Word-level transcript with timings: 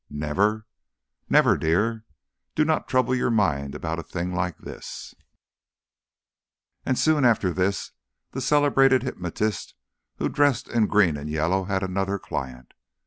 "Never?" 0.09 0.65
"Never, 1.29 1.55
dear. 1.59 2.05
Do 2.55 2.65
not 2.65 2.87
trouble 2.87 3.13
your 3.13 3.29
mind 3.29 3.75
about 3.75 3.99
a 3.99 4.03
thing 4.03 4.33
like 4.33 4.57
this." 4.57 5.13
And 6.83 6.97
soon 6.97 7.23
after 7.23 7.53
this 7.53 7.91
the 8.31 8.41
celebrated 8.41 9.03
hypnotist 9.03 9.75
who 10.15 10.27
dressed 10.27 10.67
in 10.67 10.87
green 10.87 11.17
and 11.17 11.29
yellow 11.29 11.65
had 11.65 11.83
another 11.83 12.17
client. 12.17 12.73